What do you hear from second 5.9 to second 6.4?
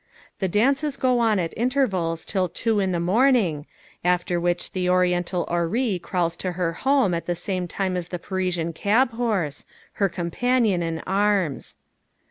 crawls